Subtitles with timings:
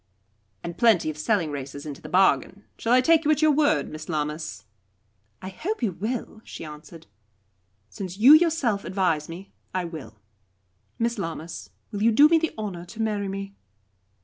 [0.63, 2.63] '""And plenty of selling races into the bargain.
[2.75, 4.65] Shall I take you at your word, Miss Lammas?"
[5.43, 7.05] "I hope you will," she answered.
[7.87, 10.15] "Since you yourself advise me, I will.
[10.97, 13.53] Miss Lammas, will you do me the honour to marry me?"